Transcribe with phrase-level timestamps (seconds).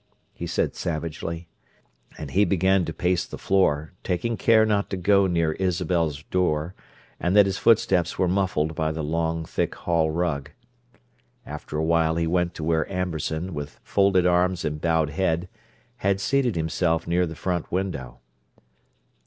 [0.33, 1.47] he said savagely.
[2.17, 6.73] And he began to pace the floor, taking care not to go near Isabel's door,
[7.19, 10.49] and that his footsteps were muffled by the long, thick hall rug.
[11.45, 15.47] After a while he went to where Amberson, with folded arms and bowed head,
[15.97, 18.21] had seated himself near the front window.